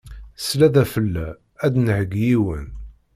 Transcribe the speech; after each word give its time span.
Sya 0.45 0.67
d 0.73 0.75
afella, 0.83 1.27
ad 1.65 1.71
d-nheggi 1.73 2.19
yiwen. 2.27 2.65